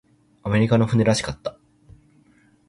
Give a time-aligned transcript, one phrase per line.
[0.41, 1.59] アメリカの船らしかった。